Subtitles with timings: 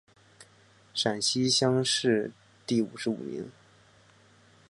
[0.95, 2.31] 陕西乡试
[2.65, 3.51] 第五十五名。